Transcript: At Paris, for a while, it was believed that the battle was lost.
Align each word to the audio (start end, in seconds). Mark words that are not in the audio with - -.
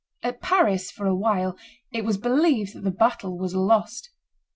At 0.23 0.41
Paris, 0.41 0.89
for 0.89 1.05
a 1.05 1.15
while, 1.15 1.55
it 1.93 2.03
was 2.03 2.17
believed 2.17 2.73
that 2.73 2.83
the 2.83 2.89
battle 2.89 3.37
was 3.37 3.53
lost. 3.53 4.09